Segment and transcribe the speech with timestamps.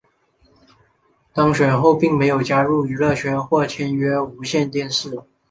[1.31, 5.15] 当选后并没有加入娱乐圈或签约无线电视。